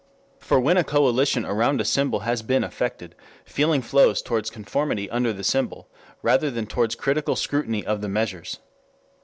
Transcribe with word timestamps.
For 0.39 0.59
when 0.59 0.77
a 0.77 0.83
coalition 0.83 1.45
around 1.45 1.79
the 1.79 1.85
symbol 1.85 2.21
has 2.21 2.41
been 2.41 2.63
effected, 2.63 3.13
feeling 3.45 3.83
flows 3.83 4.23
toward 4.23 4.51
conformity 4.51 5.07
under 5.11 5.31
the 5.31 5.43
symbol 5.43 5.87
rather 6.23 6.49
than 6.49 6.65
toward 6.65 6.97
critical 6.97 7.35
scrutiny 7.35 7.85
of 7.85 8.01
the 8.01 8.09
measures. 8.09 8.57